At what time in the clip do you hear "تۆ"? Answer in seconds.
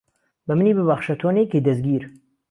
1.21-1.29